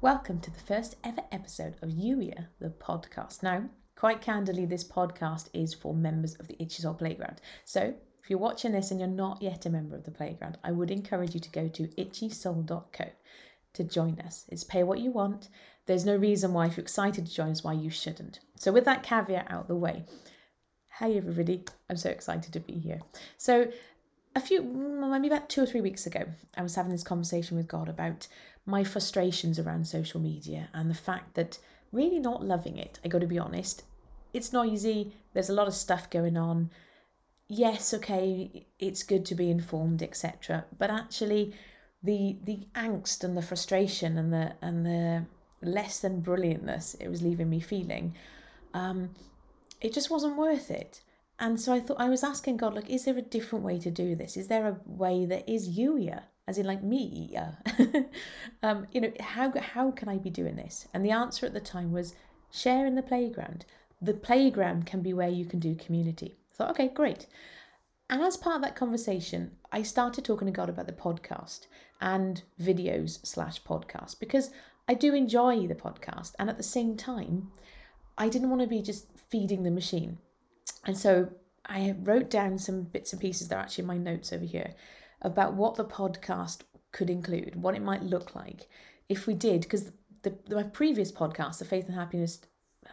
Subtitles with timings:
[0.00, 3.42] Welcome to the first ever episode of Youier, the podcast.
[3.42, 7.40] Now, quite candidly, this podcast is for members of the Itchy Soul Playground.
[7.64, 10.70] So, if you're watching this and you're not yet a member of the playground, I
[10.70, 13.06] would encourage you to go to itchysoul.co
[13.74, 14.44] to join us.
[14.50, 15.48] It's pay what you want.
[15.86, 18.38] There's no reason why, if you're excited to join us, why you shouldn't.
[18.54, 20.04] So, with that caveat out the way,
[21.00, 23.00] hey everybody, I'm so excited to be here.
[23.36, 23.66] So,
[24.36, 26.24] a few, mm, maybe about two or three weeks ago,
[26.56, 28.28] I was having this conversation with God about
[28.68, 31.58] my frustrations around social media and the fact that
[31.90, 33.00] really not loving it.
[33.04, 33.82] I got to be honest,
[34.34, 36.70] it's noisy, there's a lot of stuff going on.
[37.48, 40.66] Yes, okay, it's good to be informed, etc.
[40.78, 41.54] But actually,
[42.02, 45.24] the the angst and the frustration and the and the
[45.62, 48.14] less than brilliantness it was leaving me feeling,
[48.74, 49.10] um,
[49.80, 51.00] it just wasn't worth it.
[51.40, 53.90] And so I thought I was asking God, like, is there a different way to
[53.90, 54.36] do this?
[54.36, 57.28] Is there a way that is youier, as in like me?
[57.30, 57.52] Yeah.
[58.62, 60.88] um, you know, how how can I be doing this?
[60.94, 62.14] And the answer at the time was
[62.50, 63.66] share in the playground.
[64.00, 66.38] The playground can be where you can do community.
[66.50, 67.26] I thought, okay, great.
[68.08, 71.66] And as part of that conversation, I started talking to God about the podcast
[72.00, 74.50] and videos slash podcast because
[74.88, 76.32] I do enjoy the podcast.
[76.38, 77.50] And at the same time,
[78.16, 80.16] I didn't want to be just feeding the machine.
[80.86, 81.28] And so
[81.66, 84.72] I wrote down some bits and pieces that are actually in my notes over here
[85.22, 88.68] about what the podcast could include, what it might look like
[89.08, 92.40] if we did, because the, the, my previous podcast, the Faith and Happiness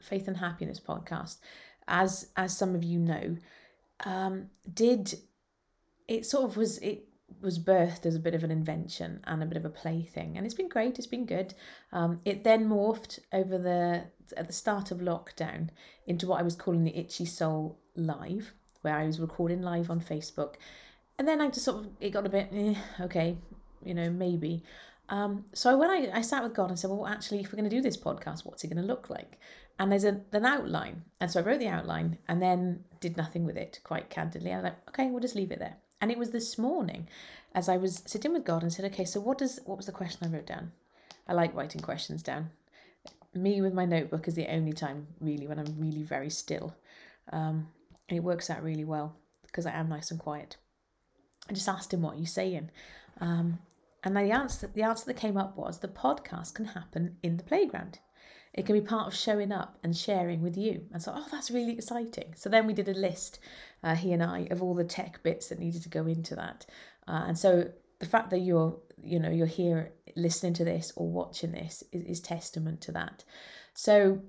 [0.00, 1.38] Faith and Happiness podcast,
[1.86, 3.36] as as some of you know,
[4.04, 5.14] um, did
[6.06, 7.08] it sort of was it
[7.42, 10.46] was birthed as a bit of an invention and a bit of a plaything, and
[10.46, 10.98] it's been great.
[10.98, 11.54] It's been good.
[11.92, 14.04] Um, it then morphed over the
[14.36, 15.68] at the start of lockdown
[16.06, 20.00] into what I was calling the Itchy Soul Live, where I was recording live on
[20.00, 20.54] Facebook,
[21.18, 23.36] and then I just sort of it got a bit eh, okay,
[23.84, 24.62] you know maybe.
[25.10, 27.70] Um, so when I, I sat with God and said, well, actually, if we're going
[27.70, 29.38] to do this podcast, what's it going to look like?
[29.78, 31.02] And there's a, an outline.
[31.20, 34.52] And so I wrote the outline and then did nothing with it, quite candidly.
[34.52, 35.76] I was like, okay, we'll just leave it there.
[36.00, 37.08] And it was this morning
[37.54, 39.92] as I was sitting with God and said, okay, so what does what was the
[39.92, 40.72] question I wrote down?
[41.26, 42.50] I like writing questions down.
[43.34, 46.74] Me with my notebook is the only time really when I'm really very still.
[47.32, 47.68] Um,
[48.08, 49.16] and it works out really well
[49.46, 50.56] because I am nice and quiet.
[51.48, 52.70] I just asked him, what are you saying?
[53.20, 53.58] Um,
[54.04, 57.44] and the answer, the answer that came up was the podcast can happen in the
[57.44, 57.98] playground.
[58.54, 60.84] It can be part of showing up and sharing with you.
[60.92, 62.34] And so, oh, that's really exciting.
[62.36, 63.40] So then we did a list,
[63.82, 66.66] uh, he and I, of all the tech bits that needed to go into that.
[67.06, 71.08] Uh, and so the fact that you're, you know, you're here listening to this or
[71.08, 73.24] watching this is, is testament to that.
[73.74, 74.20] So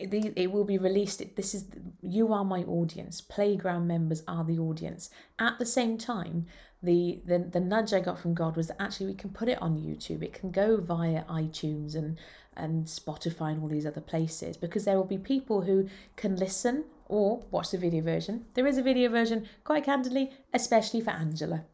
[0.00, 1.22] it, will be released.
[1.36, 1.66] This is
[2.02, 3.20] you are my audience.
[3.20, 5.10] Playground members are the audience.
[5.38, 6.46] At the same time,
[6.82, 9.60] the, the the nudge I got from God was that actually we can put it
[9.60, 10.22] on YouTube.
[10.22, 12.18] It can go via iTunes and
[12.56, 16.84] and Spotify and all these other places because there will be people who can listen
[17.06, 18.44] or watch the video version.
[18.54, 21.64] There is a video version, quite candidly, especially for Angela.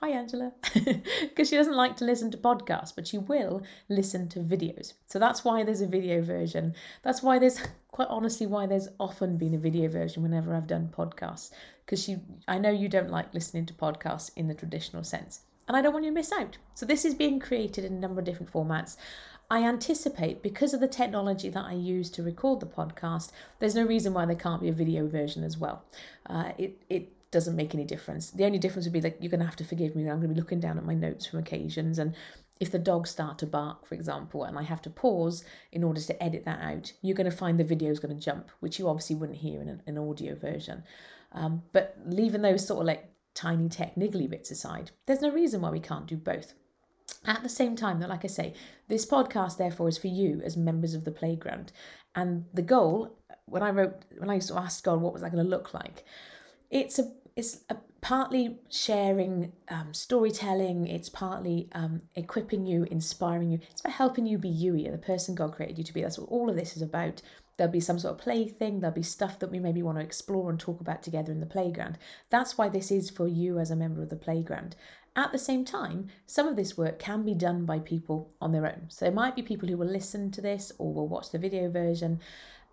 [0.00, 0.52] Hi, Angela.
[1.22, 4.92] Because she doesn't like to listen to podcasts, but she will listen to videos.
[5.06, 6.74] So that's why there's a video version.
[7.02, 7.58] That's why there's,
[7.92, 11.50] quite honestly, why there's often been a video version whenever I've done podcasts.
[11.84, 15.40] Because she, I know you don't like listening to podcasts in the traditional sense.
[15.66, 16.58] And I don't want you to miss out.
[16.74, 18.98] So this is being created in a number of different formats.
[19.50, 23.30] I anticipate because of the technology that I use to record the podcast,
[23.60, 25.84] there's no reason why there can't be a video version as well.
[26.28, 28.30] Uh, it, it doesn't make any difference.
[28.30, 30.02] The only difference would be like you're going to have to forgive me.
[30.02, 32.14] I'm going to be looking down at my notes from occasions, and
[32.58, 36.00] if the dogs start to bark, for example, and I have to pause in order
[36.00, 38.78] to edit that out, you're going to find the video is going to jump, which
[38.78, 40.82] you obviously wouldn't hear in an, an audio version.
[41.32, 45.60] Um, but leaving those sort of like tiny tech niggly bits aside, there's no reason
[45.60, 46.54] why we can't do both.
[47.26, 48.54] At the same time, that like I say,
[48.88, 51.72] this podcast therefore is for you as members of the playground.
[52.14, 55.32] And the goal, when I wrote, when I sort of asked God what was that
[55.32, 56.04] going to look like,
[56.70, 63.58] it's a it's a, partly sharing um, storytelling it's partly um, equipping you inspiring you
[63.70, 66.30] it's about helping you be you the person god created you to be that's what
[66.30, 67.20] all of this is about.
[67.56, 70.50] There'll be some sort of plaything there'll be stuff that we maybe want to explore
[70.50, 71.98] and talk about together in the playground.
[72.28, 74.76] That's why this is for you as a member of the playground.
[75.16, 78.66] At the same time, some of this work can be done by people on their
[78.66, 78.84] own.
[78.88, 81.70] So there might be people who will listen to this or will watch the video
[81.70, 82.20] version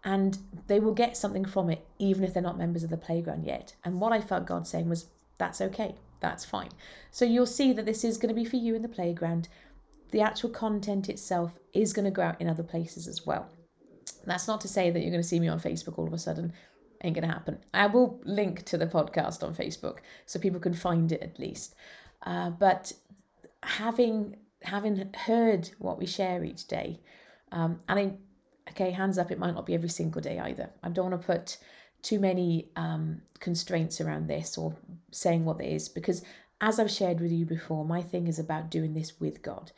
[0.04, 3.46] and they will get something from it even if they're not members of the playground
[3.46, 3.76] yet.
[3.84, 5.08] And what I felt God saying was,
[5.38, 6.70] that's okay, that's fine.
[7.12, 9.48] So you'll see that this is going to be for you in the playground.
[10.12, 13.50] The actual content itself is going to go out in other places as well.
[14.26, 16.18] That's not to say that you're going to see me on Facebook all of a
[16.18, 16.54] sudden.
[17.04, 17.58] Ain't going to happen.
[17.74, 21.76] I will link to the podcast on Facebook so people can find it at least.
[22.26, 22.94] Uh, but
[23.64, 27.02] having having heard what we share each day,
[27.52, 28.14] um, and I,
[28.70, 30.70] okay, hands up, it might not be every single day either.
[30.82, 31.58] I don't want to put
[32.02, 34.76] too many um, constraints around this or
[35.12, 36.22] saying what it is because
[36.62, 39.72] as I've shared with you before, my thing is about doing this with God.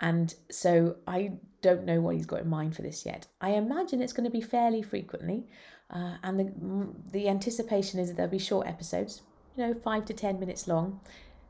[0.00, 3.26] And so I don't know what he's got in mind for this yet.
[3.40, 5.46] I imagine it's going to be fairly frequently.
[5.90, 9.22] Uh, and the, the anticipation is that there'll be short episodes,
[9.56, 11.00] you know, five to 10 minutes long.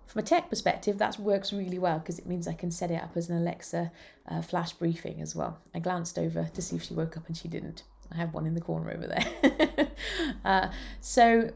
[0.06, 3.02] From a tech perspective, that works really well because it means I can set it
[3.02, 3.90] up as an Alexa
[4.28, 5.58] uh, flash briefing as well.
[5.74, 7.84] I glanced over to see if she woke up and she didn't.
[8.10, 9.88] I have one in the corner over there.
[10.44, 10.68] uh,
[11.00, 11.50] so,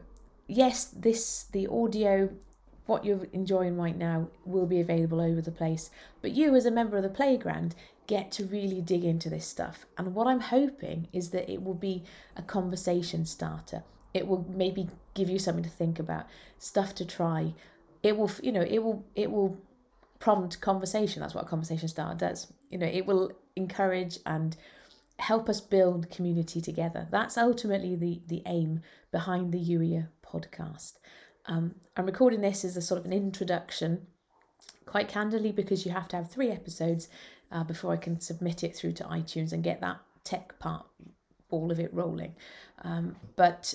[0.47, 2.29] yes, this the audio
[2.87, 5.89] what you're enjoying right now will be available over the place.
[6.21, 7.75] But you, as a member of the playground,
[8.07, 9.85] get to really dig into this stuff.
[9.97, 12.03] And what I'm hoping is that it will be
[12.35, 13.83] a conversation starter.
[14.13, 16.27] It will maybe give you something to think about,
[16.57, 17.53] stuff to try.
[18.03, 19.57] It will, you know, it will, it will
[20.19, 21.21] prompt conversation.
[21.21, 22.47] That's what a conversation starter does.
[22.69, 24.55] You know, it will encourage and
[25.19, 27.07] help us build community together.
[27.11, 30.93] That's ultimately the the aim behind the Youier podcast.
[31.47, 34.05] Um, I'm recording this as a sort of an introduction,
[34.85, 37.07] quite candidly, because you have to have three episodes
[37.51, 40.85] uh, before I can submit it through to iTunes and get that tech part,
[41.49, 42.35] all of it rolling.
[42.83, 43.73] Um, but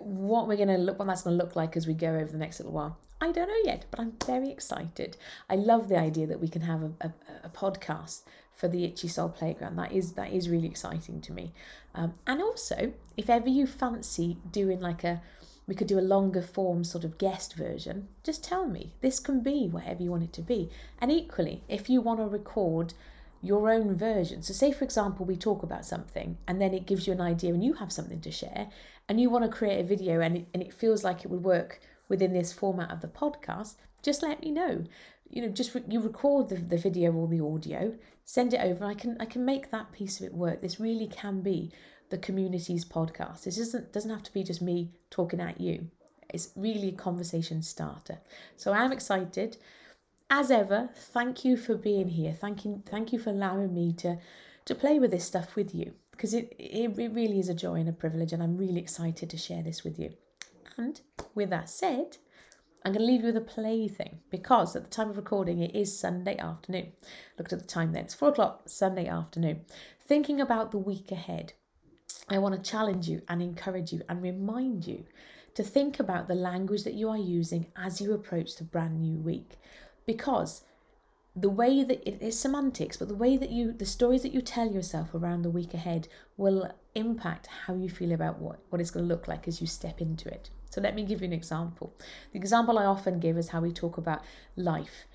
[0.00, 2.32] what we're going to look, what that's going to look like as we go over
[2.32, 5.16] the next little while, I don't know yet, but I'm very excited.
[5.48, 7.12] I love the idea that we can have a, a,
[7.44, 8.20] a podcast
[8.52, 9.76] for the Itchy Soul Playground.
[9.76, 11.54] That is that is really exciting to me.
[11.94, 15.22] Um, and also, if ever you fancy doing like a
[15.66, 18.92] we could do a longer form sort of guest version, just tell me.
[19.00, 20.68] This can be whatever you want it to be.
[20.98, 22.92] And equally, if you want to record
[23.40, 27.06] your own version, so say for example, we talk about something and then it gives
[27.06, 28.68] you an idea and you have something to share
[29.08, 31.42] and you want to create a video and it, and it feels like it would
[31.42, 34.84] work within this format of the podcast, just let me know.
[35.30, 38.84] You know, just re- you record the, the video or the audio, send it over.
[38.84, 40.60] I can I can make that piece of it work.
[40.60, 41.72] This really can be
[42.10, 43.44] the community's podcast.
[43.44, 45.88] This doesn't doesn't have to be just me talking at you.
[46.28, 48.18] It's really a conversation starter.
[48.56, 49.56] So I'm excited.
[50.30, 52.32] As ever, thank you for being here.
[52.32, 54.18] Thank you, thank you for allowing me to
[54.64, 57.74] to play with this stuff with you because it, it, it really is a joy
[57.74, 60.12] and a privilege, and I'm really excited to share this with you.
[60.76, 61.00] And
[61.34, 62.18] with that said,
[62.84, 65.74] I'm going to leave you with a plaything because at the time of recording it
[65.74, 66.92] is Sunday afternoon.
[67.38, 69.64] Looked at the time then, it's four o'clock Sunday afternoon.
[70.06, 71.54] Thinking about the week ahead,
[72.28, 75.04] I want to challenge you and encourage you and remind you
[75.54, 79.18] to think about the language that you are using as you approach the brand new
[79.18, 79.58] week.
[80.04, 80.62] Because
[81.36, 84.40] the way that it is semantics, but the way that you, the stories that you
[84.40, 88.90] tell yourself around the week ahead will impact how you feel about what, what it's
[88.90, 90.50] going to look like as you step into it.
[90.74, 91.94] So let me give you an example.
[92.32, 94.24] The example I often give is how we talk about
[94.56, 95.06] life.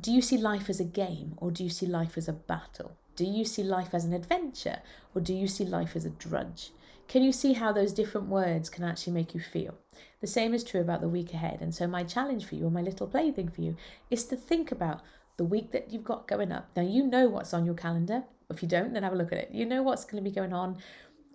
[0.00, 2.92] Do you see life as a game or do you see life as a battle?
[3.16, 4.78] Do you see life as an adventure
[5.12, 6.70] or do you see life as a drudge?
[7.08, 9.74] Can you see how those different words can actually make you feel?
[10.20, 11.58] The same is true about the week ahead.
[11.62, 13.76] And so, my challenge for you, or my little plaything for you,
[14.08, 15.00] is to think about
[15.36, 16.68] the week that you've got going up.
[16.76, 18.22] Now, you know what's on your calendar.
[18.48, 19.50] If you don't, then have a look at it.
[19.50, 20.78] You know what's going to be going on.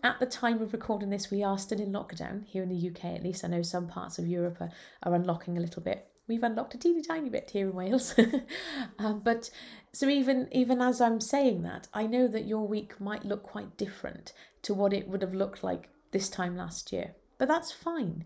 [0.07, 3.04] At the time of recording this, we are still in lockdown here in the UK,
[3.15, 3.44] at least.
[3.44, 4.71] I know some parts of Europe are,
[5.04, 6.07] are unlocking a little bit.
[6.30, 8.15] We've unlocked a teeny tiny bit here in Wales.
[9.00, 9.50] um, but
[9.92, 13.75] so even even as I'm saying that, I know that your week might look quite
[13.75, 17.11] different to what it would have looked like this time last year.
[17.37, 18.23] But that's fine.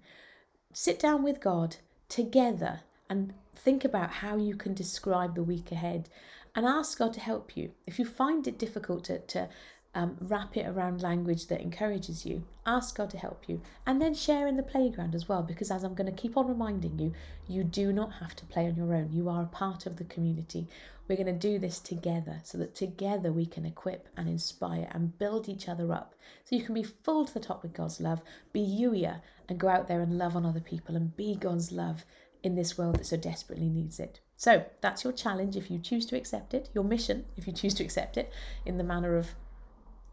[0.73, 1.77] Sit down with God
[2.09, 6.09] together and think about how you can describe the week ahead
[6.53, 7.71] and ask God to help you.
[7.87, 9.49] If you find it difficult to, to
[9.93, 12.43] um, wrap it around language that encourages you.
[12.65, 13.61] Ask God to help you.
[13.85, 16.47] And then share in the playground as well, because as I'm going to keep on
[16.47, 17.13] reminding you,
[17.47, 19.11] you do not have to play on your own.
[19.11, 20.67] You are a part of the community.
[21.07, 25.17] We're going to do this together so that together we can equip and inspire and
[25.17, 26.15] build each other up.
[26.45, 28.21] So you can be full to the top with God's love,
[28.53, 29.19] be Youier,
[29.49, 32.05] and go out there and love on other people and be God's love
[32.43, 34.21] in this world that so desperately needs it.
[34.37, 37.73] So that's your challenge if you choose to accept it, your mission if you choose
[37.75, 38.31] to accept it
[38.65, 39.27] in the manner of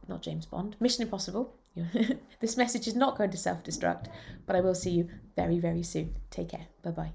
[0.09, 0.77] not James Bond.
[0.81, 1.55] Mission Impossible.
[2.41, 4.07] this message is not going to self destruct,
[4.47, 6.17] but I will see you very, very soon.
[6.31, 6.67] Take care.
[6.83, 7.13] Bye bye.